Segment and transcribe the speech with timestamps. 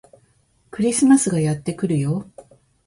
[0.71, 2.27] クリスマスがやってくるよ